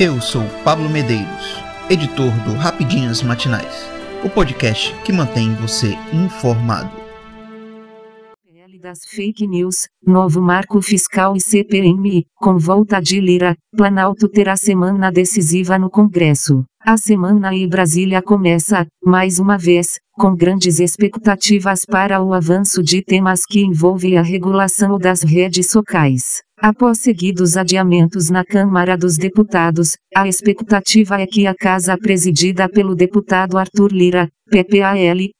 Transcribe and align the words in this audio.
Eu 0.00 0.20
sou 0.20 0.44
Pablo 0.62 0.88
Medeiros, 0.88 1.60
editor 1.90 2.30
do 2.44 2.52
Rapidinhas 2.52 3.20
Matinais, 3.20 3.90
o 4.24 4.30
podcast 4.30 4.94
que 5.04 5.12
mantém 5.12 5.52
você 5.56 5.88
informado. 6.12 6.88
PL 8.46 8.78
das 8.78 9.00
fake 9.04 9.44
news, 9.48 9.88
novo 10.06 10.40
marco 10.40 10.80
fiscal 10.80 11.34
e 11.34 11.40
CPMI, 11.40 12.26
com 12.36 12.56
volta 12.56 13.00
de 13.00 13.20
Lira, 13.20 13.56
Planalto 13.76 14.28
terá 14.28 14.56
semana 14.56 15.10
decisiva 15.10 15.76
no 15.76 15.90
Congresso. 15.90 16.62
A 16.80 16.96
semana 16.96 17.52
em 17.52 17.68
Brasília 17.68 18.22
começa, 18.22 18.86
mais 19.04 19.40
uma 19.40 19.58
vez, 19.58 19.98
com 20.12 20.32
grandes 20.32 20.78
expectativas 20.78 21.80
para 21.84 22.22
o 22.22 22.32
avanço 22.32 22.84
de 22.84 23.02
temas 23.02 23.40
que 23.44 23.62
envolvem 23.62 24.16
a 24.16 24.22
regulação 24.22 24.96
das 24.96 25.24
redes 25.24 25.72
sociais. 25.72 26.46
Após 26.60 26.98
seguidos 26.98 27.56
adiamentos 27.56 28.28
na 28.30 28.44
Câmara 28.44 28.98
dos 28.98 29.16
Deputados, 29.16 29.90
a 30.14 30.26
expectativa 30.26 31.20
é 31.20 31.26
que 31.26 31.46
a 31.46 31.54
casa 31.54 31.96
presidida 31.96 32.68
pelo 32.68 32.96
deputado 32.96 33.56
Arthur 33.56 33.92
Lira, 33.92 34.28
PPAL, 34.50 34.96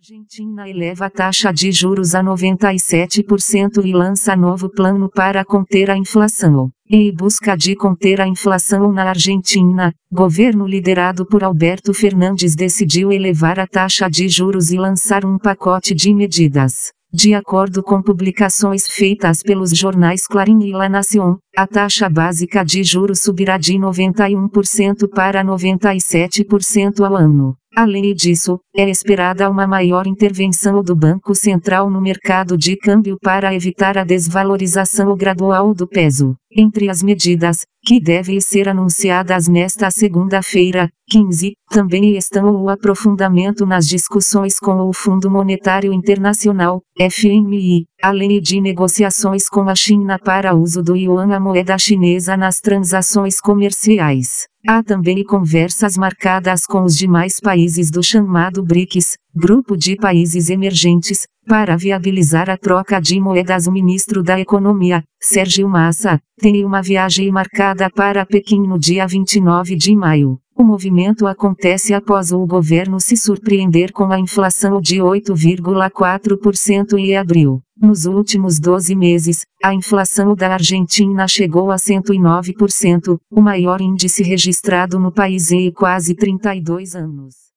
Argentina 0.03 0.67
eleva 0.67 1.05
a 1.05 1.09
taxa 1.09 1.49
de 1.53 1.71
juros 1.71 2.13
a 2.13 2.21
97% 2.21 3.85
e 3.85 3.93
lança 3.93 4.35
novo 4.35 4.69
plano 4.69 5.09
para 5.09 5.45
conter 5.45 5.89
a 5.89 5.95
inflação. 5.95 6.69
Em 6.89 7.09
busca 7.15 7.55
de 7.55 7.73
conter 7.73 8.19
a 8.19 8.27
inflação 8.27 8.91
na 8.91 9.05
Argentina, 9.05 9.93
governo 10.11 10.67
liderado 10.67 11.25
por 11.25 11.41
Alberto 11.41 11.93
Fernandes 11.93 12.53
decidiu 12.53 13.13
elevar 13.13 13.57
a 13.61 13.65
taxa 13.65 14.09
de 14.09 14.27
juros 14.27 14.71
e 14.71 14.77
lançar 14.77 15.23
um 15.23 15.37
pacote 15.37 15.95
de 15.95 16.13
medidas. 16.13 16.91
De 17.13 17.33
acordo 17.33 17.81
com 17.81 18.01
publicações 18.01 18.85
feitas 18.85 19.41
pelos 19.41 19.69
jornais 19.69 20.27
Clarim 20.27 20.65
e 20.65 20.73
La 20.73 20.89
Nación, 20.89 21.37
a 21.55 21.65
taxa 21.65 22.09
básica 22.09 22.65
de 22.65 22.83
juros 22.83 23.21
subirá 23.21 23.57
de 23.57 23.75
91% 23.75 25.07
para 25.07 25.45
97% 25.45 27.05
ao 27.05 27.15
ano. 27.15 27.55
Além 27.75 28.13
disso, 28.13 28.59
é 28.75 28.87
esperada 28.87 29.49
uma 29.49 29.65
maior 29.65 30.05
intervenção 30.05 30.83
do 30.83 30.95
Banco 30.95 31.33
Central 31.33 31.89
no 31.89 31.99
mercado 31.99 32.55
de 32.55 32.77
câmbio 32.77 33.17
para 33.19 33.55
evitar 33.55 33.97
a 33.97 34.03
desvalorização 34.03 35.15
gradual 35.17 35.73
do 35.73 35.87
peso. 35.87 36.35
Entre 36.55 36.87
as 36.87 37.01
medidas, 37.01 37.65
que 37.83 37.99
devem 37.99 38.39
ser 38.39 38.69
anunciadas 38.69 39.47
nesta 39.47 39.89
segunda-feira, 39.89 40.87
15, 41.09 41.53
também 41.71 42.15
estão 42.15 42.61
o 42.61 42.69
aprofundamento 42.69 43.65
nas 43.65 43.87
discussões 43.87 44.59
com 44.59 44.87
o 44.87 44.93
Fundo 44.93 45.31
Monetário 45.31 45.91
Internacional, 45.91 46.79
FMI, 46.95 47.85
além 48.03 48.39
de 48.39 48.61
negociações 48.61 49.49
com 49.49 49.67
a 49.67 49.73
China 49.73 50.19
para 50.19 50.53
uso 50.53 50.83
do 50.83 50.95
yuan 50.95 51.33
a 51.35 51.39
moeda 51.39 51.75
chinesa 51.79 52.37
nas 52.37 52.59
transações 52.59 53.39
comerciais. 53.39 54.45
Há 54.65 54.81
também 54.81 55.21
conversas 55.25 55.97
marcadas 55.97 56.65
com 56.65 56.83
os 56.83 56.95
demais 56.95 57.37
países 57.37 57.91
do 57.91 58.01
chamado 58.01 58.63
BRICS, 58.63 59.17
Grupo 59.35 59.75
de 59.75 59.97
Países 59.97 60.49
Emergentes, 60.49 61.27
para 61.45 61.75
viabilizar 61.75 62.49
a 62.49 62.57
troca 62.57 63.01
de 63.01 63.19
moedas. 63.19 63.67
O 63.67 63.73
ministro 63.73 64.23
da 64.23 64.39
Economia, 64.39 65.03
Sérgio 65.21 65.67
Massa, 65.67 66.17
tem 66.39 66.63
uma 66.63 66.81
viagem 66.81 67.29
marcada 67.29 67.89
para 67.89 68.25
Pequim 68.25 68.61
no 68.65 68.79
dia 68.79 69.05
29 69.05 69.75
de 69.75 69.93
maio. 69.97 70.39
O 70.55 70.63
movimento 70.63 71.25
acontece 71.25 71.93
após 71.93 72.31
o 72.31 72.45
governo 72.45 72.99
se 72.99 73.17
surpreender 73.17 73.91
com 73.91 74.11
a 74.11 74.19
inflação 74.19 74.79
de 74.79 74.97
8,4% 74.97 76.97
em 76.97 77.17
abril. 77.17 77.61
Nos 77.75 78.05
últimos 78.05 78.59
12 78.59 78.95
meses, 78.95 79.45
a 79.63 79.73
inflação 79.73 80.35
da 80.35 80.53
Argentina 80.53 81.27
chegou 81.27 81.71
a 81.71 81.75
109%, 81.75 83.17
o 83.31 83.41
maior 83.41 83.81
índice 83.81 84.21
registrado 84.21 84.99
no 84.99 85.11
país 85.11 85.51
em 85.51 85.71
quase 85.71 86.15
32 86.15 86.95
anos. 86.95 87.52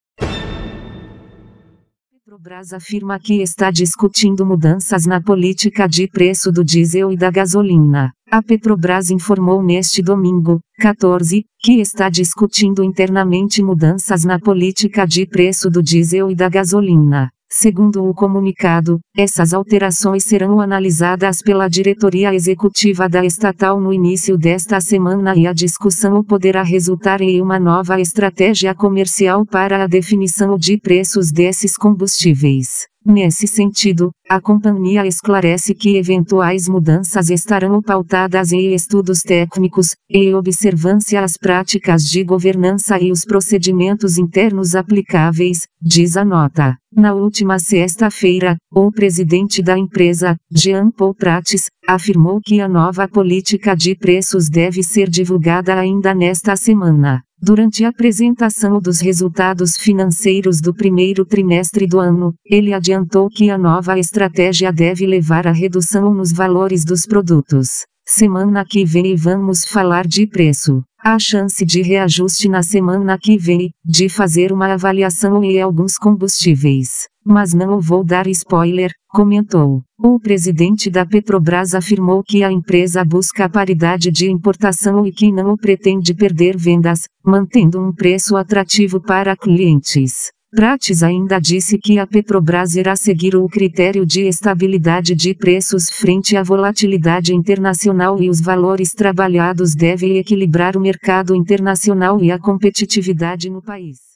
Petrobras 2.27 2.73
afirma 2.73 3.21
que 3.21 3.41
está 3.41 3.71
discutindo 3.71 4.45
mudanças 4.45 5.07
na 5.07 5.23
política 5.23 5.87
de 5.87 6.09
preço 6.09 6.51
do 6.51 6.65
diesel 6.65 7.13
e 7.13 7.17
da 7.17 7.31
gasolina. 7.31 8.11
A 8.29 8.43
Petrobras 8.43 9.11
informou 9.11 9.63
neste 9.63 10.03
domingo, 10.03 10.59
14, 10.81 11.45
que 11.61 11.81
está 11.81 12.11
discutindo 12.11 12.83
internamente 12.83 13.63
mudanças 13.63 14.25
na 14.25 14.41
política 14.41 15.07
de 15.07 15.25
preço 15.25 15.71
do 15.71 15.81
diesel 15.81 16.29
e 16.29 16.35
da 16.35 16.49
gasolina. 16.49 17.31
Segundo 17.49 18.05
o 18.05 18.13
comunicado, 18.13 18.99
essas 19.17 19.55
alterações 19.55 20.25
serão 20.25 20.61
analisadas 20.61 21.41
pela 21.41 21.69
diretoria 21.69 22.35
executiva 22.35 23.09
da 23.09 23.25
estatal 23.25 23.81
no 23.81 23.93
início 23.93 24.37
desta 24.37 24.81
semana 24.81 25.37
e 25.37 25.47
a 25.47 25.53
discussão 25.53 26.25
poderá 26.25 26.63
resultar 26.63 27.21
em 27.21 27.41
uma 27.41 27.59
nova 27.61 28.01
estratégia 28.01 28.75
comercial 28.75 29.47
para 29.47 29.85
a 29.85 29.87
definição 29.87 30.59
de 30.59 30.77
preços 30.77 31.31
desses 31.31 31.77
combustíveis. 31.77 32.89
Nesse 33.09 33.47
sentido, 33.47 34.11
a 34.29 34.41
companhia 34.41 35.07
esclarece 35.07 35.77
que 35.77 35.97
eventuais 35.97 36.67
mudanças 36.67 37.31
estarão 37.31 37.81
pautadas 37.81 38.51
em 38.51 38.75
estudos 38.75 39.21
técnicos, 39.21 39.95
em 40.11 40.35
observância 40.35 41.23
às 41.23 41.35
práticas 41.39 42.03
de 42.03 42.25
governança 42.25 42.99
e 43.01 43.13
os 43.13 43.25
procedimentos 43.25 44.19
internos 44.19 44.75
aplicáveis, 44.75 45.69
diz 45.81 46.17
a 46.17 46.25
nota. 46.25 46.77
Na 46.93 47.15
última 47.15 47.61
sexta-feira, 47.61 48.57
o 48.73 48.91
presidente 48.91 49.63
da 49.63 49.79
empresa, 49.79 50.37
Jean 50.51 50.91
Paul 50.91 51.15
Prates, 51.15 51.67
afirmou 51.87 52.41
que 52.45 52.61
a 52.61 52.69
nova 52.69 53.07
política 53.07 53.77
de 53.77 53.95
preços 53.95 54.49
deve 54.49 54.83
ser 54.83 55.09
divulgada 55.09 55.79
ainda 55.79 56.13
nesta 56.13 56.57
semana. 56.57 57.23
Durante 57.41 57.85
a 57.85 57.91
apresentação 57.91 58.81
dos 58.81 58.99
resultados 58.99 59.77
financeiros 59.77 60.59
do 60.61 60.75
primeiro 60.75 61.25
trimestre 61.25 61.87
do 61.87 62.01
ano, 62.01 62.35
ele 62.45 62.73
adiantou 62.73 63.29
que 63.29 63.51
a 63.51 63.59
nova 63.59 63.99
estratégia 63.99 64.73
deve 64.73 65.07
levar 65.07 65.47
à 65.47 65.53
redução 65.53 66.15
nos 66.15 66.33
valores 66.33 66.83
dos 66.83 67.05
produtos. 67.05 67.85
Semana 68.07 68.65
que 68.65 68.85
vem 68.85 69.15
vamos 69.15 69.65
falar 69.65 70.07
de 70.07 70.27
preço. 70.27 70.83
Há 70.99 71.19
chance 71.19 71.65
de 71.65 71.83
reajuste 71.83 72.49
na 72.49 72.63
semana 72.63 73.19
que 73.19 73.37
vem, 73.37 73.71
de 73.85 74.09
fazer 74.09 74.51
uma 74.51 74.73
avaliação 74.73 75.45
em 75.45 75.61
alguns 75.61 75.99
combustíveis. 75.99 77.07
Mas 77.29 77.53
não 77.53 77.81
vou 77.81 78.05
dar 78.05 78.29
spoiler, 78.29 78.93
comentou. 79.09 79.83
O 79.99 80.21
presidente 80.21 80.89
da 80.89 81.05
Petrobras 81.05 81.75
afirmou 81.75 82.23
que 82.23 82.45
a 82.45 82.53
empresa 82.53 83.05
busca 83.05 83.49
paridade 83.49 84.13
de 84.13 84.31
importação 84.31 85.05
e 85.05 85.11
que 85.11 85.33
não 85.33 85.57
pretende 85.57 86.15
perder 86.15 86.57
vendas, 86.57 87.01
mantendo 87.25 87.81
um 87.81 87.93
preço 87.93 88.37
atrativo 88.37 89.01
para 89.01 89.37
clientes. 89.37 90.31
Prates 90.55 91.03
ainda 91.03 91.41
disse 91.41 91.77
que 91.79 91.99
a 91.99 92.07
Petrobras 92.07 92.77
irá 92.77 92.95
seguir 92.95 93.35
o 93.35 93.49
critério 93.49 94.07
de 94.07 94.23
estabilidade 94.23 95.13
de 95.13 95.35
preços 95.35 95.91
frente 95.91 96.37
à 96.37 96.45
volatilidade 96.45 97.35
internacional 97.35 98.23
e 98.23 98.31
os 98.31 98.41
valores 98.41 98.93
trabalhados 98.93 99.75
devem 99.75 100.17
equilibrar 100.19 100.77
o 100.77 100.81
mercado 100.81 101.35
internacional 101.35 102.23
e 102.23 102.31
a 102.31 102.39
competitividade 102.39 103.51
no 103.51 103.61
país. 103.61 104.16